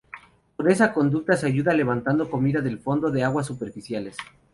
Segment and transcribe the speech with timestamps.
[0.57, 4.17] Con esa conducta se ayuda levantando comida del fondo de aguas superficiales.